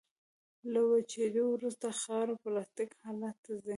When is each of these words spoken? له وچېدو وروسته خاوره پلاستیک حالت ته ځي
له 0.71 0.79
وچېدو 0.89 1.43
وروسته 1.55 1.87
خاوره 2.01 2.35
پلاستیک 2.43 2.91
حالت 3.03 3.35
ته 3.43 3.51
ځي 3.63 3.69